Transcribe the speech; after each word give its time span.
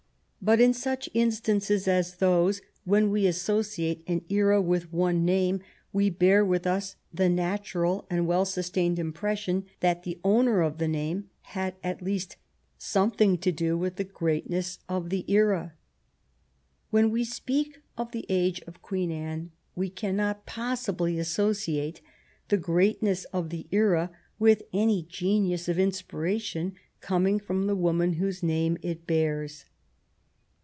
But 0.43 0.59
in 0.59 0.73
such 0.73 1.07
instances 1.13 1.87
as 1.87 2.15
those, 2.15 2.63
when 2.83 3.11
we 3.11 3.27
associate 3.27 4.03
an 4.07 4.25
era 4.27 4.59
with 4.59 4.91
one 4.91 5.23
name 5.23 5.61
we 5.93 6.09
bear 6.09 6.43
with 6.43 6.65
us 6.65 6.95
the 7.13 7.29
natural 7.29 8.07
and 8.09 8.25
well 8.25 8.45
sustained 8.45 8.97
impression 8.97 9.67
that 9.81 10.01
the 10.01 10.19
owner 10.23 10.61
of 10.63 10.79
the 10.79 10.87
name 10.87 11.29
had 11.53 11.75
at 11.83 12.01
least 12.01 12.37
something 12.79 13.37
to 13.37 13.51
do 13.51 13.77
with 13.77 13.97
the 13.97 14.03
greatness 14.03 14.79
of 14.89 15.11
the 15.11 15.25
era. 15.31 15.73
When 16.89 17.11
we 17.11 17.23
speak 17.23 17.79
of 17.95 18.11
the 18.11 18.25
age 18.27 18.61
of 18.61 18.81
Queen 18.81 19.11
Anne 19.11 19.51
we 19.75 19.91
cannot 19.91 20.47
possibly 20.47 21.19
associate 21.19 22.01
the 22.49 22.57
greatness 22.57 23.25
of 23.25 23.51
the 23.51 23.67
era 23.69 24.09
with 24.39 24.63
any 24.73 25.03
genius 25.03 25.69
of 25.69 25.77
inspiration 25.77 26.73
coming 26.99 27.39
from 27.39 27.67
the 27.67 27.75
woman 27.75 28.13
whose 28.13 28.41
name 28.41 28.79
it 28.81 29.05
bears. 29.05 29.65